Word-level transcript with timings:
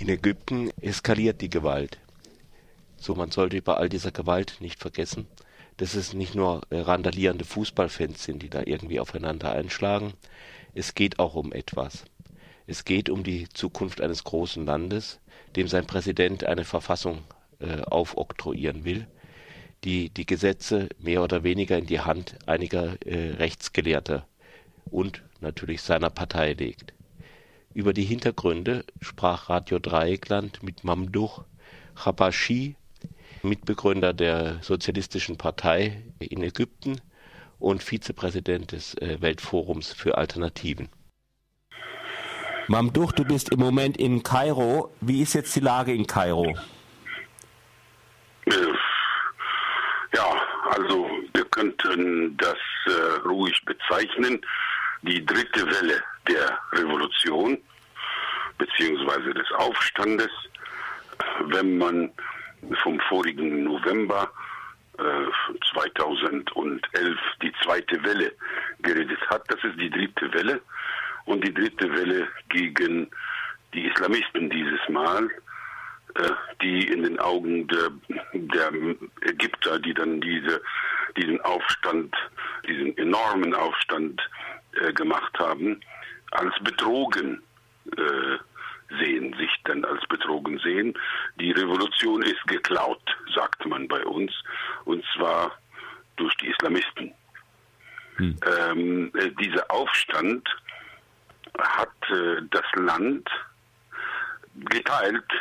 In 0.00 0.08
Ägypten 0.08 0.70
eskaliert 0.80 1.42
die 1.42 1.50
Gewalt. 1.50 1.98
So, 2.96 3.14
man 3.14 3.30
sollte 3.30 3.60
bei 3.60 3.74
all 3.74 3.90
dieser 3.90 4.12
Gewalt 4.12 4.56
nicht 4.60 4.80
vergessen, 4.80 5.26
dass 5.76 5.92
es 5.92 6.14
nicht 6.14 6.34
nur 6.34 6.62
äh, 6.70 6.78
randalierende 6.78 7.44
Fußballfans 7.44 8.24
sind, 8.24 8.42
die 8.42 8.48
da 8.48 8.62
irgendwie 8.64 8.98
aufeinander 8.98 9.52
einschlagen. 9.52 10.14
Es 10.74 10.94
geht 10.94 11.18
auch 11.18 11.34
um 11.34 11.52
etwas. 11.52 12.06
Es 12.66 12.86
geht 12.86 13.10
um 13.10 13.24
die 13.24 13.50
Zukunft 13.50 14.00
eines 14.00 14.24
großen 14.24 14.64
Landes, 14.64 15.20
dem 15.54 15.68
sein 15.68 15.86
Präsident 15.86 16.44
eine 16.44 16.64
Verfassung 16.64 17.18
äh, 17.58 17.82
aufoktroyieren 17.82 18.86
will, 18.86 19.06
die 19.84 20.08
die 20.08 20.24
Gesetze 20.24 20.88
mehr 20.98 21.22
oder 21.22 21.44
weniger 21.44 21.76
in 21.76 21.84
die 21.84 22.00
Hand 22.00 22.36
einiger 22.46 22.96
äh, 23.04 23.32
Rechtsgelehrter 23.32 24.26
und 24.90 25.22
natürlich 25.42 25.82
seiner 25.82 26.08
Partei 26.08 26.54
legt. 26.54 26.94
Über 27.72 27.92
die 27.92 28.02
Hintergründe 28.04 28.84
sprach 29.00 29.48
Radio 29.48 29.78
Dreieckland 29.78 30.60
mit 30.64 30.82
Mamdouh 30.82 31.44
Chabashi, 31.94 32.74
Mitbegründer 33.42 34.12
der 34.12 34.58
Sozialistischen 34.60 35.38
Partei 35.38 36.02
in 36.18 36.42
Ägypten 36.42 37.00
und 37.60 37.84
Vizepräsident 37.84 38.72
des 38.72 38.94
äh, 38.94 39.18
Weltforums 39.20 39.92
für 39.92 40.18
Alternativen. 40.18 40.88
Mamdouh, 42.66 43.12
du 43.12 43.24
bist 43.24 43.52
im 43.52 43.60
Moment 43.60 43.96
in 43.98 44.24
Kairo. 44.24 44.92
Wie 45.00 45.22
ist 45.22 45.34
jetzt 45.34 45.54
die 45.54 45.60
Lage 45.60 45.94
in 45.94 46.08
Kairo? 46.08 46.56
Ja, 50.12 50.42
also 50.70 51.08
wir 51.34 51.44
könnten 51.44 52.36
das 52.36 52.58
äh, 52.86 53.28
ruhig 53.28 53.64
bezeichnen 53.64 54.40
die 55.02 55.24
dritte 55.24 55.64
Welle 55.66 56.02
der 56.28 56.58
Revolution 56.72 57.58
beziehungsweise 58.58 59.32
des 59.34 59.50
Aufstandes, 59.52 60.30
wenn 61.46 61.78
man 61.78 62.12
vom 62.82 63.00
vorigen 63.08 63.64
November 63.64 64.30
äh, 64.98 65.62
2011 65.72 67.18
die 67.42 67.52
zweite 67.62 68.02
Welle 68.04 68.32
geredet 68.82 69.18
hat. 69.30 69.42
Das 69.48 69.62
ist 69.64 69.78
die 69.80 69.90
dritte 69.90 70.32
Welle 70.34 70.60
und 71.24 71.46
die 71.46 71.54
dritte 71.54 71.90
Welle 71.94 72.28
gegen 72.48 73.10
die 73.72 73.86
Islamisten 73.86 74.50
dieses 74.50 74.80
Mal, 74.88 75.30
äh, 76.16 76.30
die 76.60 76.88
in 76.88 77.02
den 77.02 77.18
Augen 77.18 77.66
der, 77.68 77.90
der 78.32 78.70
Ägypter, 79.22 79.78
die 79.78 79.94
dann 79.94 80.20
diese, 80.20 80.60
diesen 81.16 81.40
Aufstand, 81.42 82.14
diesen 82.68 82.96
enormen 82.98 83.54
Aufstand 83.54 84.20
äh, 84.80 84.92
gemacht 84.92 85.38
haben, 85.38 85.80
als 86.30 86.54
betrogen 86.62 87.42
äh, 87.96 88.38
sehen, 88.98 89.34
sich 89.38 89.50
dann 89.64 89.84
als 89.84 90.04
betrogen 90.08 90.58
sehen. 90.58 90.96
Die 91.36 91.52
Revolution 91.52 92.22
ist 92.22 92.42
geklaut, 92.46 93.02
sagt 93.34 93.64
man 93.66 93.86
bei 93.88 94.04
uns, 94.04 94.32
und 94.84 95.04
zwar 95.14 95.52
durch 96.16 96.34
die 96.36 96.48
Islamisten. 96.48 97.12
Hm. 98.16 98.36
Ähm, 98.46 99.12
äh, 99.14 99.30
dieser 99.40 99.70
Aufstand 99.70 100.48
hat 101.58 102.10
äh, 102.10 102.42
das 102.50 102.64
Land 102.74 103.28
geteilt 104.54 105.32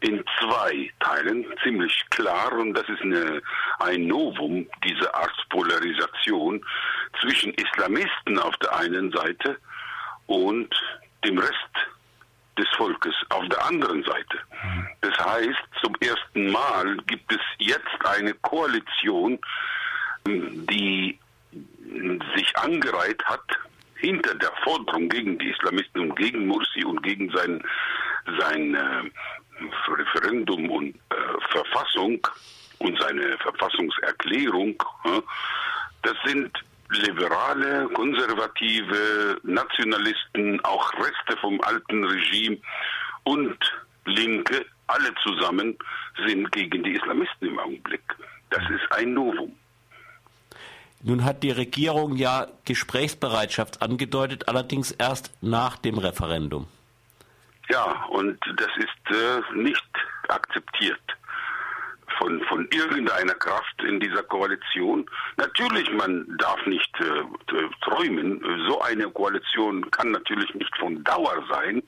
in 0.00 0.24
zwei 0.40 0.90
Teilen, 1.00 1.44
ziemlich 1.62 2.04
klar, 2.10 2.52
und 2.52 2.74
das 2.74 2.88
ist 2.88 3.02
eine, 3.02 3.42
ein 3.80 4.06
Novum, 4.06 4.68
diese 4.84 5.12
Art 5.12 5.34
Polarisation 5.50 6.64
zwischen 7.20 7.52
Islamisten 7.54 8.38
auf 8.38 8.56
der 8.58 8.76
einen 8.76 9.10
Seite 9.10 9.58
und 10.28 10.68
dem 11.24 11.38
Rest 11.38 11.52
des 12.56 12.68
Volkes 12.76 13.14
auf 13.30 13.48
der 13.48 13.64
anderen 13.66 14.04
Seite. 14.04 14.38
Das 15.00 15.16
heißt, 15.18 15.62
zum 15.82 15.94
ersten 16.00 16.52
Mal 16.52 16.96
gibt 17.06 17.32
es 17.32 17.40
jetzt 17.58 18.06
eine 18.06 18.34
Koalition, 18.34 19.38
die 20.26 21.18
sich 22.36 22.56
angereiht 22.56 23.24
hat 23.24 23.44
hinter 23.96 24.34
der 24.34 24.52
Forderung 24.62 25.08
gegen 25.08 25.38
die 25.38 25.50
Islamisten 25.50 26.02
und 26.02 26.16
gegen 26.16 26.46
Mursi 26.46 26.84
und 26.84 27.02
gegen 27.02 27.30
sein, 27.30 27.62
sein 28.38 28.74
äh, 28.74 29.10
Referendum 29.88 30.70
und 30.70 30.94
äh, 30.94 31.50
Verfassung 31.50 32.20
und 32.78 33.00
seine 33.00 33.36
Verfassungserklärung, 33.38 34.80
äh, 35.04 35.20
das 36.02 36.14
sind 36.24 36.52
Liberale, 36.90 37.88
Konservative, 37.94 39.38
Nationalisten, 39.42 40.64
auch 40.64 40.92
Reste 40.94 41.38
vom 41.40 41.60
alten 41.60 42.04
Regime 42.04 42.58
und 43.24 43.58
Linke, 44.06 44.64
alle 44.86 45.14
zusammen 45.22 45.76
sind 46.26 46.50
gegen 46.52 46.82
die 46.82 46.92
Islamisten 46.92 47.48
im 47.48 47.58
Augenblick. 47.58 48.02
Das 48.50 48.62
ist 48.70 48.90
ein 48.92 49.12
Novum. 49.12 49.54
Nun 51.02 51.24
hat 51.24 51.42
die 51.42 51.50
Regierung 51.50 52.16
ja 52.16 52.48
Gesprächsbereitschaft 52.64 53.82
angedeutet, 53.82 54.48
allerdings 54.48 54.90
erst 54.90 55.30
nach 55.42 55.76
dem 55.76 55.98
Referendum. 55.98 56.66
Ja, 57.68 58.06
und 58.06 58.38
das 58.56 58.70
ist 58.78 59.14
äh, 59.14 59.54
nicht 59.54 59.84
akzeptiert 60.28 61.00
von, 62.18 62.40
von 62.44 62.68
irgendeiner 62.72 63.34
Kraft 63.34 63.82
in 63.82 64.00
dieser 64.00 64.22
Koalition. 64.22 65.08
Natürlich, 65.36 65.90
man 65.92 66.26
darf 66.38 66.64
nicht 66.66 66.92
äh, 67.00 67.62
träumen. 67.82 68.40
So 68.68 68.80
eine 68.80 69.08
Koalition 69.10 69.90
kann 69.90 70.10
natürlich 70.10 70.52
nicht 70.54 70.76
von 70.78 71.02
Dauer 71.04 71.44
sein. 71.50 71.82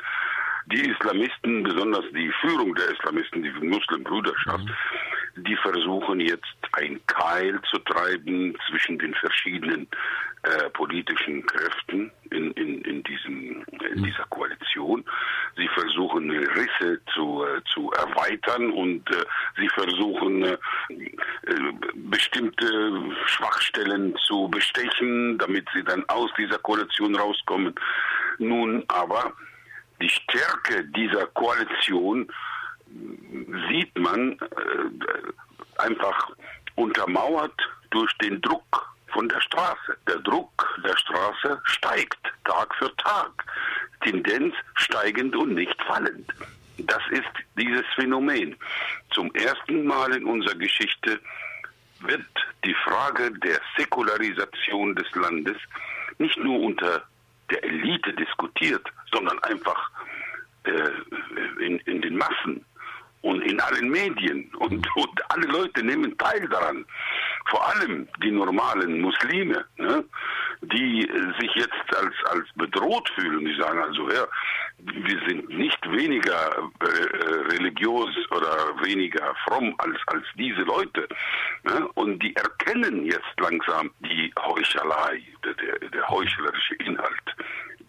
Die 0.67 0.89
Islamisten, 0.89 1.65
besonders 1.65 2.05
die 2.15 2.31
Führung 2.41 2.75
der 2.75 2.91
Islamisten, 2.91 3.43
die 3.43 3.51
Muslimbrüderschaft, 3.51 4.65
mhm 4.65 4.75
die 5.37 5.57
versuchen 5.57 6.21
jetzt 6.21 6.57
ein 6.73 7.01
Keil 7.07 7.61
zu 7.71 7.79
treiben 7.79 8.57
zwischen 8.69 8.99
den 8.99 9.15
verschiedenen 9.15 9.89
äh, 10.43 10.71
politischen 10.71 11.45
Kräften 11.47 12.11
in, 12.31 12.51
in, 12.53 12.81
in, 12.83 13.03
diesem, 13.03 13.63
in 13.93 14.01
mhm. 14.01 14.05
dieser 14.05 14.25
Koalition. 14.31 15.05
Sie 15.57 15.69
versuchen 15.69 16.31
Risse 16.31 17.01
zu, 17.13 17.45
äh, 17.45 17.61
zu 17.73 17.91
erweitern 17.93 18.71
und 18.71 19.09
äh, 19.11 19.25
sie 19.59 19.69
versuchen 19.69 20.45
äh, 20.45 20.59
bestimmte 21.95 22.93
Schwachstellen 23.27 24.17
zu 24.27 24.49
bestechen, 24.49 25.37
damit 25.39 25.69
sie 25.75 25.85
dann 25.85 26.09
aus 26.09 26.31
dieser 26.39 26.59
Koalition 26.59 27.17
rauskommen. 27.17 27.75
Nun 28.39 28.83
aber 28.89 29.33
die 30.01 30.09
Stärke 30.09 30.85
dieser 30.97 31.27
Koalition 31.27 32.27
sieht 33.69 33.97
man 33.99 34.33
äh, 34.33 35.79
einfach 35.79 36.31
untermauert 36.77 37.55
durch 37.91 38.13
den 38.19 38.41
Druck 38.43 38.91
von 39.09 39.29
der 39.29 39.41
Straße. 39.41 39.97
Der 40.07 40.19
Druck 40.19 40.81
der 40.85 40.97
Straße 40.97 41.61
steigt 41.65 42.19
Tag 42.45 42.75
für 42.77 42.95
Tag. 42.97 43.45
Tendenz 44.03 44.55
steigend 44.75 45.37
und 45.37 45.55
nicht 45.55 45.77
fallend. 45.83 46.33
Das 46.79 47.03
ist 47.11 47.31
dieses 47.59 47.85
Phänomen. 47.95 48.57
Zum 49.11 49.35
ersten 49.35 49.87
Mal 49.87 50.15
in 50.15 50.25
unserer 50.25 50.55
Geschichte 50.55 51.21
wird 52.01 52.25
die 52.65 52.75
Frage 52.85 53.31
der 53.41 53.61
Säkularisation 53.77 54.95
des 54.95 55.11
Landes 55.15 55.57
nicht 56.19 56.39
nur 56.39 56.61
unter 56.61 57.03
der 57.51 57.63
Elite 57.65 58.13
diskutiert, 58.15 58.87
sondern 59.13 59.39
einfach 59.41 59.91
äh, 60.65 61.65
in, 61.65 61.79
in 61.81 62.01
den 62.01 62.17
Massen 62.17 62.65
und 63.23 63.43
in 63.43 63.61
allen 63.61 63.91
Medien 63.91 64.51
und, 64.59 64.87
und 64.97 65.31
alle 65.31 65.47
Leute 65.47 65.85
nehmen 65.85 66.17
teil 66.19 66.49
daran. 66.49 66.85
Vor 67.49 67.67
allem 67.69 68.09
die 68.23 68.31
normalen 68.31 69.01
Muslime, 69.01 69.65
ne, 69.77 70.05
die 70.63 71.09
sich 71.39 71.51
jetzt 71.55 71.97
als, 71.97 72.15
als 72.31 72.47
bedroht 72.55 73.11
fühlen. 73.15 73.45
Die 73.45 73.57
sagen 73.61 73.83
also, 73.83 74.09
ja, 74.11 74.27
wir 74.79 75.21
sind 75.27 75.49
nicht 75.49 75.79
weniger 75.91 76.71
äh, 76.81 77.35
religiös 77.53 78.15
oder 78.31 78.75
weniger 78.83 79.35
fromm 79.47 79.75
als, 79.79 79.99
als 80.07 80.25
diese 80.37 80.63
Leute. 80.63 81.09
Ne? 81.65 81.89
Und 81.95 82.23
die 82.23 82.35
erkennen 82.37 83.05
jetzt 83.05 83.39
langsam 83.39 83.91
die 84.01 84.33
Heuchelei, 84.39 85.23
der, 85.45 85.55
der, 85.55 85.89
der 85.91 86.09
heuchlerische 86.09 86.75
Inhalt 86.77 87.37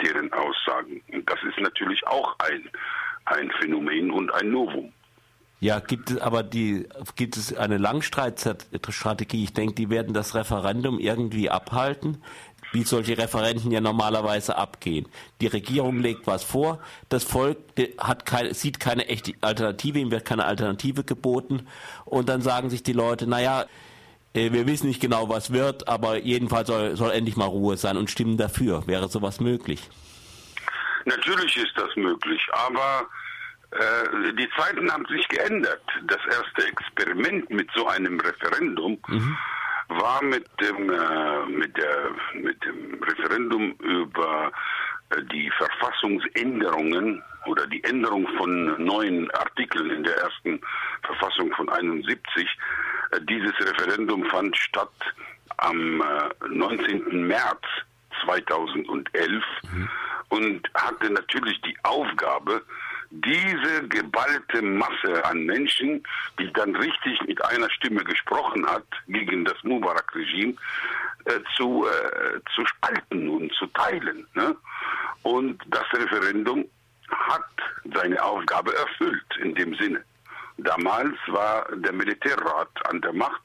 deren 0.01 0.31
Aussagen. 0.33 1.01
Und 1.12 1.30
das 1.30 1.42
ist 1.44 1.60
natürlich 1.60 2.06
auch 2.07 2.36
ein, 2.39 2.69
ein 3.25 3.51
Phänomen 3.60 4.12
und 4.12 4.33
ein 4.33 4.50
Novum. 4.50 4.92
Ja, 5.62 5.80
gibt 5.80 6.10
es 6.10 6.18
aber 6.18 6.42
die, 6.42 6.90
gibt 7.16 7.38
es 7.38 7.56
eine 7.56 7.78
Langstreitstrategie? 7.78 9.44
Ich 9.44 9.54
denke, 9.54 9.75
die 9.75 9.92
werden 9.92 10.12
das 10.12 10.34
Referendum 10.34 10.98
irgendwie 10.98 11.52
abhalten, 11.52 12.24
wie 12.72 12.81
solche 12.81 13.16
Referenden 13.16 13.69
ja 13.69 13.80
normalerweise 13.80 14.58
abgehen. 14.58 15.08
Die 15.40 15.46
Regierung 15.46 16.00
legt 16.00 16.25
was 16.25 16.44
vor, 16.44 16.80
das 17.10 17.24
Volk 17.24 17.60
hat 18.00 18.25
keine, 18.25 18.56
sieht 18.56 18.80
keine 18.80 19.08
echte 19.08 19.34
Alternative, 19.42 20.00
ihm 20.00 20.10
wird 20.10 20.25
keine 20.25 20.46
Alternative 20.46 21.04
geboten 21.04 21.68
und 22.06 22.28
dann 22.28 22.42
sagen 22.42 22.72
sich 22.72 22.81
die 22.81 22.94
Leute, 22.94 23.28
naja, 23.28 23.66
äh, 24.34 24.52
wir 24.52 24.66
wissen 24.66 24.88
nicht 24.88 25.00
genau, 25.00 25.30
was 25.30 25.54
wird, 25.54 25.88
aber 25.88 26.18
jedenfalls 26.18 26.69
soll, 26.69 26.96
soll 26.96 27.12
endlich 27.12 27.36
mal 27.36 27.46
Ruhe 27.46 27.78
sein 27.78 27.98
und 27.98 28.10
stimmen 28.10 28.38
dafür. 28.38 28.88
Wäre 28.88 29.10
sowas 29.10 29.40
möglich? 29.40 29.92
Natürlich 31.06 31.56
ist 31.56 31.74
das 31.75 31.96
möglich, 31.96 32.42
aber 32.52 33.07
die 34.38 34.50
Zeiten 34.57 34.91
haben 34.91 35.06
sich 35.06 35.27
geändert. 35.29 35.81
Das 36.03 36.19
erste 36.25 36.68
Experiment 36.68 37.50
mit 37.50 37.69
so 37.73 37.88
einem 37.88 38.19
Referendum 38.19 38.97
mhm. 39.07 39.38
war 39.88 40.21
mit 40.23 40.45
dem, 40.59 40.89
äh, 40.89 41.45
mit, 41.47 41.77
der, 41.77 42.12
mit 42.33 42.63
dem 42.65 43.01
Referendum 43.01 43.71
über 43.79 44.51
äh, 45.12 45.23
die 45.31 45.50
Verfassungsänderungen 45.51 47.23
oder 47.45 47.65
die 47.68 47.83
Änderung 47.83 48.27
von 48.38 48.83
neuen 48.83 49.31
Artikeln 49.31 49.89
in 49.89 50.03
der 50.03 50.18
ersten 50.18 50.62
Verfassung 51.03 51.51
von 51.53 51.69
71. 51.69 52.47
Äh, 53.12 53.21
dieses 53.21 53.53
Referendum 53.59 54.25
fand 54.25 54.56
statt 54.57 54.91
am 55.57 56.03
19. 56.50 57.07
Äh, 57.07 57.15
März 57.15 57.63
2011 58.25 59.44
mhm. 59.73 59.89
und 60.29 60.69
hatte 60.75 61.09
natürlich 61.09 61.59
die 61.62 61.77
Aufgabe, 61.83 62.63
diese 63.12 63.88
geballte 63.90 64.62
Masse 64.62 65.24
an 65.25 65.46
Menschen, 65.46 66.04
die 66.40 66.52
dann 66.54 66.75
richtig 66.75 67.22
mit 67.28 67.44
einer 67.46 67.69
Stimme 67.69 68.04
gesprochen 68.04 68.66
hat 68.66 68.86
gegen 69.08 69.46
das 69.46 69.62
Mubarak-Regime, 69.63 70.54
äh, 71.25 71.40
zu, 71.56 71.86
äh, 71.86 72.40
zu 72.56 72.66
spalten 72.66 73.30
und 73.30 73.54
zu 73.54 73.68
teilen. 73.68 74.25
Ne? 74.34 74.56
Und 75.24 75.62
das 75.68 75.84
Referendum 75.94 76.66
hat 77.10 77.46
seine 77.94 78.24
Aufgabe 78.24 78.75
erfüllt 78.75 79.38
in 79.42 79.54
dem 79.56 79.75
Sinne. 79.75 80.04
Damals 80.57 81.15
war 81.27 81.65
der 81.75 81.94
Militärrat 81.94 82.69
an 82.89 83.01
der 83.01 83.13
Macht 83.13 83.42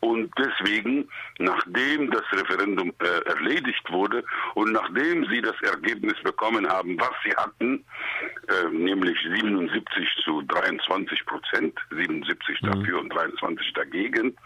und 0.00 0.32
deswegen, 0.36 1.08
nachdem 1.38 2.10
das 2.10 2.24
Referendum 2.32 2.92
äh, 2.98 3.28
erledigt 3.28 3.90
wurde 3.90 4.24
und 4.54 4.72
nachdem 4.72 5.24
sie 5.26 5.40
das 5.40 5.54
Ergebnis 5.62 6.20
bekommen 6.24 6.68
haben, 6.68 6.98
was 7.00 7.12
sie 7.24 7.34
hatten, 7.36 7.84
äh, 8.48 8.68
nämlich 8.70 9.16
77 9.22 10.08
zu 10.24 10.42
23 10.42 11.24
Prozent, 11.26 11.78
77 11.90 12.62
mhm. 12.62 12.66
dafür 12.66 13.00
und 13.00 13.08
23 13.10 13.72
dagegen, 13.74 14.36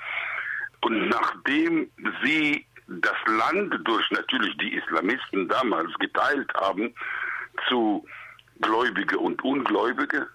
und 0.82 1.08
nachdem 1.08 1.90
sie 2.22 2.66
das 2.86 3.16
Land 3.26 3.74
durch 3.84 4.10
natürlich 4.10 4.56
die 4.58 4.74
Islamisten 4.74 5.48
damals 5.48 5.92
geteilt 5.98 6.52
haben 6.54 6.94
zu 7.68 8.06
Gläubige 8.60 9.18
und 9.18 9.42
Ungläubige, 9.42 10.28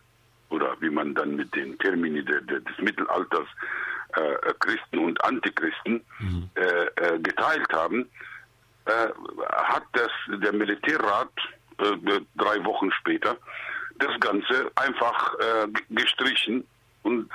oder 0.52 0.76
wie 0.80 0.90
man 0.90 1.16
dann 1.16 1.36
mit 1.36 1.54
den 1.56 1.78
Termini 1.80 2.24
de, 2.24 2.42
de, 2.42 2.60
des 2.60 2.78
Mittelalters 2.80 3.48
äh, 4.14 4.54
Christen 4.60 5.00
und 5.00 5.24
Antichristen 5.24 6.04
mhm. 6.20 6.50
äh, 6.56 6.62
äh, 6.62 7.20
geteilt 7.20 7.72
haben, 7.72 8.10
äh, 8.86 9.08
hat 9.54 9.84
das 9.94 10.12
der 10.28 10.54
Militärrat 10.54 11.32
äh, 11.80 12.20
drei 12.36 12.64
Wochen 12.66 12.92
später 12.92 13.38
das 14.00 14.20
Ganze 14.20 14.72
einfach 14.76 15.34
äh, 15.40 15.68
gestrichen 15.90 16.66
und 17.04 17.30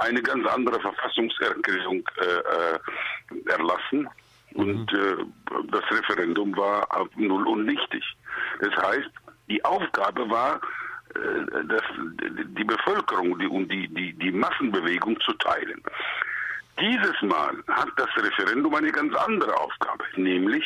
eine 0.00 0.22
ganz 0.22 0.46
andere 0.48 0.78
Verfassungserklärung 0.80 2.06
erlassen. 3.46 4.06
Mhm. 4.52 4.60
Und 4.60 4.92
das 5.70 5.82
Referendum 5.90 6.54
war 6.54 6.86
null 7.16 7.46
und 7.48 7.64
nichtig. 7.64 8.04
Das 8.60 8.74
heißt, 8.76 9.10
die 9.48 9.64
Aufgabe 9.64 10.28
war, 10.28 10.56
äh, 10.56 10.87
das, 11.68 11.82
die 12.56 12.64
Bevölkerung 12.64 13.38
die, 13.38 13.46
und 13.46 13.70
die, 13.70 13.88
die, 13.88 14.12
die 14.14 14.32
Massenbewegung 14.32 15.20
zu 15.20 15.32
teilen. 15.34 15.82
Dieses 16.80 17.20
Mal 17.22 17.56
hat 17.68 17.88
das 17.96 18.08
Referendum 18.16 18.74
eine 18.74 18.92
ganz 18.92 19.14
andere 19.16 19.56
Aufgabe, 19.56 20.04
nämlich 20.16 20.64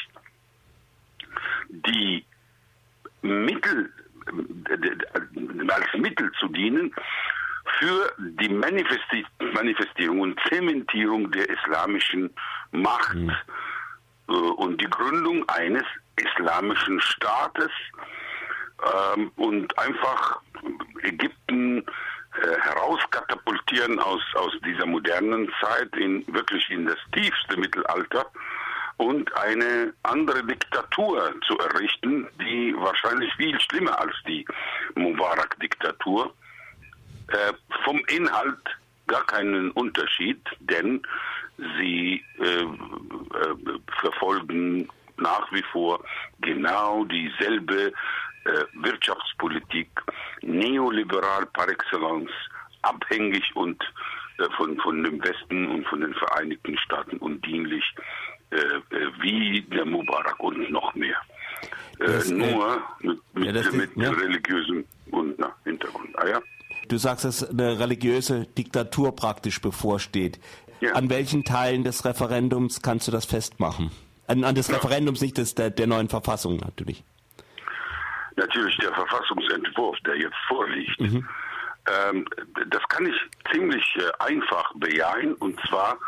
die 1.68 2.24
Mittel 3.22 3.90
äh, 4.68 5.72
als 5.72 5.86
Mittel 5.94 6.30
zu 6.38 6.48
dienen 6.48 6.94
für 7.78 8.12
die 8.18 8.48
Manifesti 8.48 9.24
Manifestierung 9.54 10.20
und 10.20 10.40
Zementierung 10.48 11.30
der 11.30 11.48
islamischen 11.48 12.30
Macht 12.72 13.14
mhm. 13.14 13.32
und 14.26 14.80
die 14.80 14.90
Gründung 14.90 15.48
eines 15.48 15.84
islamischen 16.16 17.00
Staates, 17.00 17.70
ähm, 19.16 19.30
und 19.36 19.78
einfach 19.78 20.40
Ägypten 21.02 21.78
äh, 21.78 22.60
herauskatapultieren 22.60 23.98
aus, 23.98 24.22
aus 24.34 24.52
dieser 24.64 24.86
modernen 24.86 25.52
Zeit 25.60 25.94
in 25.96 26.24
wirklich 26.32 26.68
in 26.70 26.86
das 26.86 26.98
tiefste 27.12 27.56
Mittelalter 27.56 28.26
und 28.96 29.34
eine 29.36 29.92
andere 30.02 30.44
Diktatur 30.44 31.34
zu 31.46 31.58
errichten, 31.58 32.28
die 32.40 32.74
wahrscheinlich 32.76 33.32
viel 33.34 33.58
schlimmer 33.60 33.98
als 34.00 34.14
die 34.26 34.46
Mubarak-Diktatur. 34.94 36.32
Äh, 37.28 37.52
vom 37.84 38.02
Inhalt 38.08 38.58
gar 39.06 39.24
keinen 39.26 39.70
Unterschied, 39.72 40.40
denn 40.60 41.02
sie 41.78 42.24
äh, 42.38 42.44
äh, 42.44 43.78
verfolgen 44.00 44.88
nach 45.16 45.50
wie 45.52 45.62
vor 45.70 46.02
genau 46.40 47.04
dieselbe 47.04 47.92
Wirtschaftspolitik, 48.74 49.88
neoliberal 50.42 51.46
par 51.52 51.68
excellence, 51.68 52.30
abhängig 52.82 53.44
und 53.54 53.82
äh, 54.38 54.48
von, 54.56 54.78
von 54.80 55.02
dem 55.02 55.22
Westen 55.22 55.68
und 55.68 55.86
von 55.86 56.00
den 56.00 56.14
Vereinigten 56.14 56.76
Staaten 56.78 57.18
undienlich 57.18 57.84
äh, 58.50 58.56
äh 58.56 59.10
wie 59.20 59.62
der 59.62 59.84
Mubarak 59.84 60.40
und 60.40 60.70
noch 60.70 60.94
mehr. 60.94 61.16
Äh, 61.98 62.06
das, 62.06 62.30
nur 62.30 62.82
mit, 63.00 63.18
mit, 63.34 63.54
ja, 63.54 63.72
mit 63.72 63.96
ja. 63.96 64.10
religiösem 64.10 64.84
und, 65.10 65.38
na, 65.38 65.54
Hintergrund. 65.64 66.18
Ah, 66.18 66.28
ja? 66.28 66.40
Du 66.88 66.98
sagst, 66.98 67.24
dass 67.24 67.48
eine 67.48 67.78
religiöse 67.78 68.46
Diktatur 68.58 69.14
praktisch 69.14 69.60
bevorsteht. 69.60 70.40
Ja. 70.80 70.92
An 70.94 71.10
welchen 71.10 71.44
Teilen 71.44 71.84
des 71.84 72.04
Referendums 72.04 72.82
kannst 72.82 73.06
du 73.06 73.12
das 73.12 73.24
festmachen? 73.24 73.92
An, 74.26 74.42
an 74.42 74.54
des 74.54 74.70
Referendums, 74.70 75.20
nicht 75.20 75.38
des, 75.38 75.54
der, 75.54 75.70
der 75.70 75.86
neuen 75.86 76.08
Verfassung 76.08 76.56
natürlich 76.56 77.04
natürlich 78.36 78.76
der 78.78 78.92
Verfassungsentwurf, 78.94 79.98
der 80.06 80.16
jetzt 80.16 80.36
vorliegt. 80.48 81.00
Mhm. 81.00 81.28
Ähm, 81.88 82.26
das 82.68 82.82
kann 82.88 83.06
ich 83.06 83.16
ziemlich 83.52 83.84
äh, 83.96 84.24
einfach 84.24 84.72
bejahen 84.76 85.34
und 85.34 85.58
zwar 85.68 85.98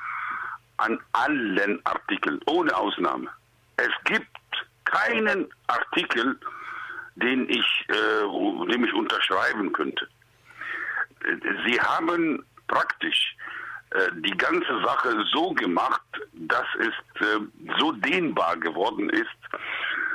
an 0.77 0.99
allen 1.13 1.81
Artikeln, 1.85 2.41
ohne 2.47 2.75
Ausnahme. 2.77 3.29
Es 3.77 3.91
gibt 4.05 4.29
keinen 4.85 5.49
Artikel, 5.67 6.39
den 7.17 7.49
ich, 7.49 7.87
äh, 7.89 8.73
dem 8.73 8.85
ich 8.85 8.93
unterschreiben 8.93 9.73
könnte. 9.73 10.07
Sie 11.67 11.81
haben 11.81 12.45
praktisch 12.67 13.37
äh, 13.91 14.11
die 14.17 14.37
ganze 14.37 14.81
Sache 14.85 15.25
so 15.33 15.53
gemacht, 15.53 16.03
dass 16.33 16.67
es 16.79 17.23
äh, 17.23 17.41
so 17.79 17.93
dehnbar 17.93 18.57
geworden 18.57 19.09
ist, 19.11 19.29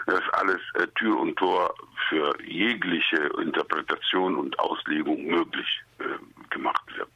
dass 0.09 0.27
alles 0.33 0.59
äh, 0.75 0.87
Tür 0.95 1.19
und 1.19 1.35
Tor 1.37 1.73
für 2.09 2.35
jegliche 2.43 3.17
Interpretation 3.41 4.35
und 4.35 4.57
Auslegung 4.59 5.25
möglich 5.25 5.67
äh, 5.99 6.03
gemacht 6.49 6.83
wird. 6.97 7.11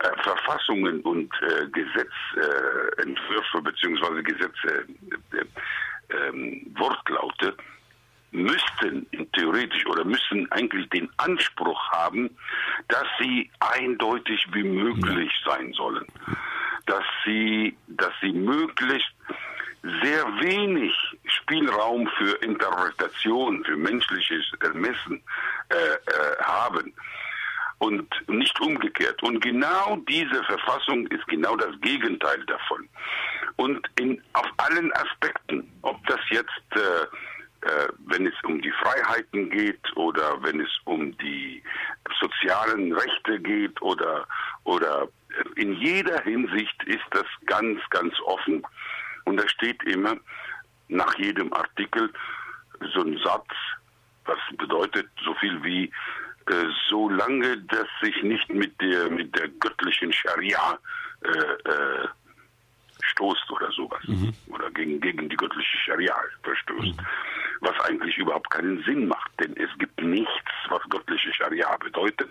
Äh, 0.00 0.22
Verfassungen 0.22 1.00
und 1.02 1.32
äh, 1.42 1.66
Gesetzentwürfe 1.68 3.62
bzw. 3.62 4.22
Gesetze, 4.22 4.86
ähm, 6.10 6.66
Wortlaute 6.76 7.56
müssten 8.32 9.06
theoretisch 9.32 9.86
oder 9.86 10.04
müssen 10.04 10.50
eigentlich 10.50 10.88
den 10.90 11.08
Anspruch 11.18 11.80
haben, 11.92 12.28
dass 12.88 13.06
sie 13.20 13.48
eindeutig 13.60 14.44
wie 14.52 14.64
möglich 14.64 15.30
sein 15.46 15.72
sollen, 15.74 16.06
dass 16.86 17.04
sie, 17.24 17.76
dass 17.86 18.12
sie 18.20 18.32
möglichst 18.32 19.14
sehr 20.02 20.24
wenig 20.40 20.92
Spielraum 21.26 22.08
für 22.16 22.32
Interpretation, 22.42 23.64
für 23.64 23.76
menschliches 23.76 24.44
Ermessen 24.60 25.22
äh, 25.68 25.74
äh, 25.74 26.42
haben 26.42 26.94
und 27.78 28.08
nicht 28.28 28.58
umgekehrt. 28.60 29.22
Und 29.22 29.40
genau 29.40 29.96
diese 30.08 30.42
Verfassung 30.44 31.06
ist 31.08 31.26
genau 31.26 31.56
das 31.56 31.78
Gegenteil 31.82 32.44
davon. 32.46 32.88
Und 33.56 33.86
in, 34.00 34.22
auf 34.32 34.46
allen 34.56 34.90
Aspekten, 34.92 35.70
ob 35.82 36.04
das 36.06 36.20
jetzt, 36.30 36.48
äh, 36.72 37.68
äh, 37.68 37.88
wenn 38.06 38.26
es 38.26 38.34
um 38.44 38.62
die 38.62 38.72
Freiheiten 38.72 39.50
geht 39.50 39.96
oder 39.96 40.42
wenn 40.42 40.60
es 40.60 40.70
um 40.84 41.16
die 41.18 41.62
sozialen 42.20 42.92
Rechte 42.92 43.38
geht 43.40 43.80
oder, 43.82 44.26
oder 44.64 45.08
in 45.56 45.74
jeder 45.74 46.22
Hinsicht 46.22 46.82
ist 46.84 47.04
das 47.10 47.26
ganz, 47.46 47.80
ganz 47.90 48.14
offen. 48.24 48.64
Und 49.24 49.36
da 49.36 49.48
steht 49.48 49.82
immer 49.84 50.16
nach 50.88 51.14
jedem 51.18 51.52
Artikel 51.52 52.12
so 52.92 53.02
ein 53.02 53.18
Satz, 53.24 53.48
was 54.24 54.38
bedeutet 54.56 55.08
so 55.24 55.34
viel 55.34 55.62
wie 55.62 55.90
äh, 56.50 56.66
solange 56.88 57.58
das 57.62 57.86
sich 58.02 58.22
nicht 58.22 58.48
mit 58.50 58.78
der 58.80 59.10
mit 59.10 59.34
der 59.34 59.48
göttlichen 59.48 60.12
Scharia 60.12 60.78
äh, 61.22 61.28
äh, 61.28 62.08
stoßt 63.14 63.50
oder 63.50 63.70
sowas 63.72 64.02
mhm. 64.06 64.32
oder 64.48 64.70
gegen 64.70 65.00
gegen 65.00 65.28
die 65.28 65.36
göttliche 65.36 65.76
Scharia 65.84 66.14
verstößt, 66.42 66.96
mhm. 66.96 67.06
was 67.60 67.78
eigentlich 67.88 68.16
überhaupt 68.18 68.50
keinen 68.50 68.82
Sinn 68.84 69.06
macht, 69.06 69.30
denn 69.40 69.56
es 69.56 69.70
gibt 69.78 70.02
nichts, 70.02 70.50
was 70.68 70.82
göttliche 70.90 71.32
Scharia 71.32 71.76
bedeutet, 71.78 72.30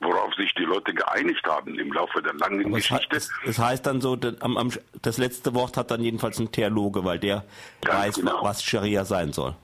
worauf 0.00 0.34
sich 0.34 0.52
die 0.54 0.64
Leute 0.64 0.92
geeinigt 0.92 1.46
haben 1.46 1.78
im 1.78 1.92
Laufe 1.92 2.22
der 2.22 2.34
langen 2.34 2.66
Aber 2.66 2.76
Geschichte. 2.76 3.16
Es, 3.16 3.30
das 3.44 3.58
heißt 3.58 3.86
dann 3.86 4.00
so, 4.00 4.16
das, 4.16 4.40
am, 4.40 4.56
am, 4.56 4.70
das 5.02 5.18
letzte 5.18 5.54
Wort 5.54 5.76
hat 5.76 5.90
dann 5.90 6.02
jedenfalls 6.02 6.38
ein 6.38 6.50
Theologe, 6.50 7.04
weil 7.04 7.18
der 7.18 7.44
Ganz 7.82 7.98
weiß, 7.98 8.14
genau. 8.16 8.42
was 8.42 8.64
Scharia 8.64 9.04
sein 9.04 9.32
soll. 9.32 9.54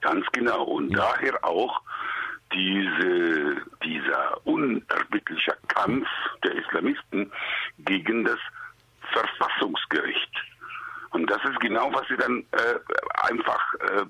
Ganz 0.00 0.26
genau. 0.32 0.64
Und 0.64 0.92
daher 0.92 1.44
auch 1.44 1.80
diese, 2.52 3.56
dieser 3.84 4.46
unerbittliche 4.46 5.56
Kampf 5.68 6.06
der 6.44 6.56
Islamisten 6.56 7.32
gegen 7.78 8.24
das 8.24 8.38
Verfassungsgericht. 9.12 10.30
Und 11.10 11.30
das 11.30 11.44
ist 11.44 11.60
genau, 11.60 11.92
was 11.92 12.08
sie 12.08 12.16
dann 12.16 12.42
äh, 12.52 12.78
einfach 13.28 13.74
äh, 13.74 14.06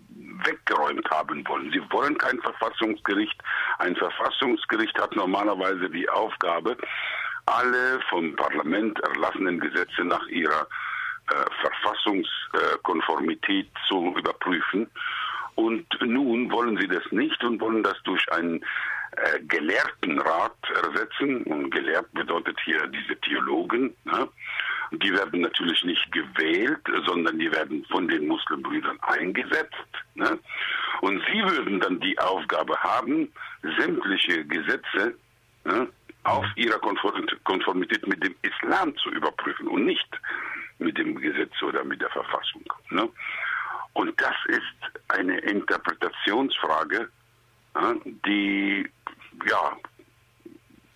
weggeräumt 0.46 1.10
haben 1.10 1.46
wollen. 1.48 1.72
Sie 1.72 1.82
wollen 1.90 2.16
kein 2.16 2.40
Verfassungsgericht. 2.40 3.42
Ein 3.78 3.96
Verfassungsgericht 3.96 4.96
hat 5.00 5.16
normalerweise 5.16 5.90
die 5.90 6.08
Aufgabe, 6.08 6.76
alle 7.46 7.98
vom 8.08 8.36
Parlament 8.36 9.00
erlassenen 9.00 9.58
Gesetze 9.58 10.04
nach 10.04 10.24
ihrer 10.28 10.68
äh, 11.30 11.44
Verfassungskonformität 11.60 13.68
zu 13.88 14.14
überprüfen. 14.16 14.88
Und 15.56 15.86
nun 16.00 16.52
wollen 16.52 16.78
sie 16.78 16.88
das 16.88 17.04
nicht 17.10 17.44
und 17.44 17.60
wollen 17.60 17.82
das 17.82 18.00
durch 18.04 18.24
einen 18.32 18.64
äh, 19.16 19.40
Gelehrtenrat 19.42 20.56
ersetzen. 20.82 21.42
Und 21.44 21.70
gelehrt 21.70 22.10
bedeutet 22.12 22.58
hier 22.64 22.86
diese 22.86 23.20
Theologen. 23.20 23.94
Ne? 24.04 24.26
Die 24.92 25.12
werden 25.12 25.40
natürlich 25.40 25.82
nicht 25.84 26.12
gewählt, 26.12 26.80
sondern 27.06 27.38
die 27.38 27.50
werden 27.50 27.84
von 27.90 28.06
den 28.08 28.26
Muslimbrüdern 28.26 28.98
eingesetzt. 29.00 29.72
Ne? 30.14 30.38
Und 31.00 31.22
sie 31.26 31.42
würden 31.42 31.80
dann 31.80 31.98
die 32.00 32.18
Aufgabe 32.18 32.76
haben, 32.78 33.32
sämtliche 33.78 34.44
Gesetze 34.44 35.14
ne, 35.64 35.88
auf 36.24 36.44
ihrer 36.56 36.78
Konformität 36.78 38.06
mit 38.06 38.22
dem 38.22 38.34
Islam 38.42 38.96
zu 38.98 39.10
überprüfen 39.10 39.66
und 39.68 39.86
nicht 39.86 40.08
mit 40.78 40.98
dem 40.98 41.18
Gesetz 41.20 41.62
oder 41.62 41.84
mit 41.84 42.00
der 42.00 42.10
Verfassung. 42.10 42.64
Ne? 42.90 43.08
Und 43.94 44.20
das 44.20 44.34
ist 44.48 45.00
eine 45.08 45.38
Interpretationsfrage, 45.38 47.08
ja, 47.74 47.94
die 48.26 48.88
ja 49.48 49.76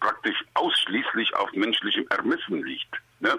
praktisch 0.00 0.45
ausschließlich 0.55 1.35
auf 1.37 1.50
menschlichem 1.53 2.07
Ermessen 2.11 2.62
liegt. 2.62 2.95
Ne? 3.21 3.38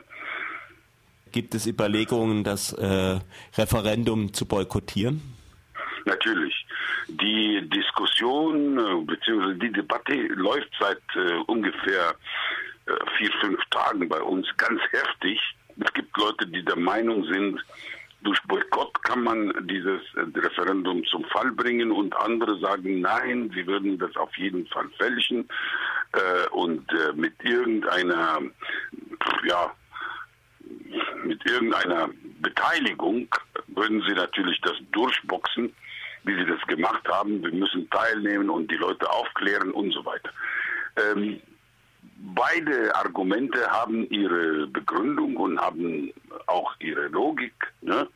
Gibt 1.37 1.53
es 1.53 1.67
Überlegungen, 1.67 2.43
das 2.43 2.73
äh, 2.73 3.19
Referendum 3.55 4.33
zu 4.33 4.47
boykottieren? 4.47 5.21
Natürlich. 6.05 6.65
Die 7.09 7.61
Diskussion 7.69 8.79
äh, 8.79 9.05
bzw. 9.05 9.53
die 9.53 9.71
Debatte 9.71 10.15
läuft 10.33 10.71
seit 10.79 10.97
äh, 11.13 11.35
ungefähr 11.45 12.15
äh, 12.87 12.91
vier, 13.19 13.29
fünf 13.39 13.59
Tagen 13.69 14.09
bei 14.09 14.19
uns 14.19 14.47
ganz 14.57 14.81
heftig. 14.89 15.39
Es 15.79 15.93
gibt 15.93 16.17
Leute, 16.17 16.47
die 16.47 16.65
der 16.65 16.75
Meinung 16.75 17.23
sind, 17.25 17.63
durch 18.23 18.41
Boykott 18.47 19.03
kann 19.03 19.21
man 19.21 19.53
dieses 19.67 20.01
äh, 20.15 20.39
Referendum 20.39 21.03
zum 21.05 21.23
Fall 21.25 21.51
bringen 21.51 21.91
und 21.91 22.17
andere 22.17 22.57
sagen, 22.57 22.99
nein, 23.01 23.51
sie 23.53 23.67
würden 23.67 23.99
das 23.99 24.15
auf 24.15 24.35
jeden 24.39 24.65
Fall 24.69 24.89
fälschen 24.97 25.47
äh, 26.13 26.49
und 26.49 26.91
äh, 26.93 27.13
mit 27.13 27.35
irgendeiner, 27.43 28.39
ja, 29.47 29.71
mit 31.23 31.45
irgendeiner 31.45 32.09
Beteiligung 32.39 33.27
würden 33.67 34.03
sie 34.07 34.13
natürlich 34.13 34.59
das 34.61 34.75
durchboxen, 34.91 35.73
wie 36.23 36.35
sie 36.35 36.45
das 36.45 36.61
gemacht 36.67 37.07
haben. 37.07 37.43
Wir 37.43 37.53
müssen 37.53 37.89
teilnehmen 37.89 38.49
und 38.49 38.69
die 38.69 38.75
Leute 38.75 39.09
aufklären 39.09 39.71
und 39.71 39.91
so 39.91 40.03
weiter. 40.05 40.29
Ähm, 40.97 41.41
beide 42.35 42.95
Argumente 42.95 43.69
haben 43.69 44.09
ihre 44.09 44.67
Begründung 44.67 45.37
und 45.37 45.59
haben 45.59 46.11
auch 46.47 46.73
ihre 46.79 47.07
Logik. 47.07 47.53
Ne? 47.81 48.07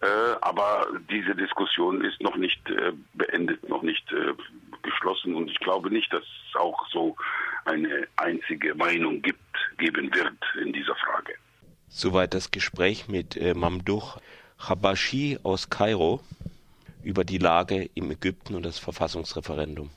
Äh, 0.00 0.06
aber 0.42 0.86
diese 1.10 1.34
Diskussion 1.34 2.04
ist 2.04 2.20
noch 2.20 2.36
nicht 2.36 2.60
äh, 2.70 2.92
beendet, 3.14 3.68
noch 3.68 3.82
nicht 3.82 4.10
äh, 4.12 4.34
geschlossen 4.82 5.34
und 5.34 5.50
ich 5.50 5.58
glaube 5.60 5.90
nicht, 5.90 6.12
dass 6.12 6.22
es 6.22 6.56
auch 6.56 6.86
so 6.90 7.16
eine 7.64 8.06
einzige 8.16 8.74
Meinung 8.74 9.22
gibt, 9.22 9.40
geben 9.78 10.14
wird 10.14 10.36
in 10.60 10.72
dieser 10.72 10.94
Frage. 10.96 11.34
Soweit 11.88 12.34
das 12.34 12.50
Gespräch 12.50 13.08
mit 13.08 13.36
äh, 13.36 13.54
Mamdouh 13.54 14.02
Habashi 14.58 15.38
aus 15.42 15.68
Kairo 15.70 16.20
über 17.02 17.24
die 17.24 17.38
Lage 17.38 17.90
im 17.94 18.10
Ägypten 18.10 18.54
und 18.54 18.64
das 18.64 18.78
Verfassungsreferendum. 18.78 19.90